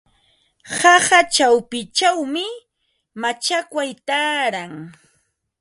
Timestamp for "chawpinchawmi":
1.35-2.45